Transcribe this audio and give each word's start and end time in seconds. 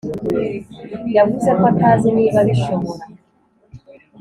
yavuze 1.15 1.49
ko 1.59 1.63
atazi 1.71 2.07
niba 2.17 2.37
abishobora 2.43 3.03